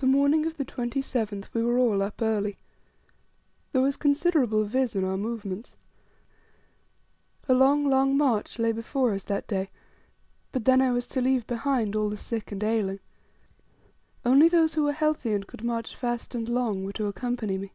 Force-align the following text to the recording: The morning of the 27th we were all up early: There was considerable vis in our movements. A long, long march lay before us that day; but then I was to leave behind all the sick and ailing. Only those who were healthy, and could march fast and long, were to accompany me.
The 0.00 0.08
morning 0.08 0.44
of 0.44 0.56
the 0.56 0.64
27th 0.64 1.50
we 1.54 1.62
were 1.62 1.78
all 1.78 2.02
up 2.02 2.20
early: 2.20 2.58
There 3.70 3.80
was 3.80 3.96
considerable 3.96 4.64
vis 4.64 4.96
in 4.96 5.04
our 5.04 5.16
movements. 5.16 5.76
A 7.48 7.54
long, 7.54 7.86
long 7.86 8.16
march 8.16 8.58
lay 8.58 8.72
before 8.72 9.12
us 9.12 9.22
that 9.22 9.46
day; 9.46 9.70
but 10.50 10.64
then 10.64 10.82
I 10.82 10.90
was 10.90 11.06
to 11.06 11.20
leave 11.20 11.46
behind 11.46 11.94
all 11.94 12.08
the 12.08 12.16
sick 12.16 12.50
and 12.50 12.64
ailing. 12.64 12.98
Only 14.24 14.48
those 14.48 14.74
who 14.74 14.82
were 14.82 14.92
healthy, 14.92 15.32
and 15.32 15.46
could 15.46 15.62
march 15.62 15.94
fast 15.94 16.34
and 16.34 16.48
long, 16.48 16.84
were 16.84 16.92
to 16.94 17.06
accompany 17.06 17.56
me. 17.56 17.72